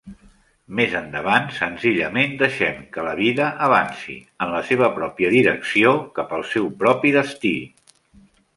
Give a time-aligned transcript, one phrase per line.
[0.77, 6.49] Més endavant, senzillament deixem que la vida avanci, en la seva pròpia direcció, cap al
[6.57, 7.55] seu propi destí.